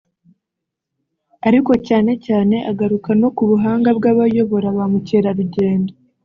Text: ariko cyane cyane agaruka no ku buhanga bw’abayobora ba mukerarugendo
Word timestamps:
ariko 1.47 1.71
cyane 1.87 2.11
cyane 2.25 2.55
agaruka 2.71 3.09
no 3.21 3.29
ku 3.35 3.43
buhanga 3.49 3.89
bw’abayobora 3.97 4.67
ba 4.77 4.85
mukerarugendo 4.91 5.91